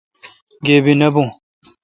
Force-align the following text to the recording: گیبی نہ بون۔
گیبی 0.65 0.93
نہ 0.99 1.07
بون۔ 1.13 1.27